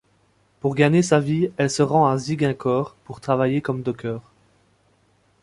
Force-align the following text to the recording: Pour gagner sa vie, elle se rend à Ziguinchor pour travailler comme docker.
Pour 0.61 0.73
gagner 0.73 1.03
sa 1.03 1.19
vie, 1.19 1.51
elle 1.57 1.69
se 1.69 1.83
rend 1.83 2.07
à 2.07 2.17
Ziguinchor 2.17 2.95
pour 3.05 3.19
travailler 3.21 3.61
comme 3.61 3.83
docker. 3.83 4.19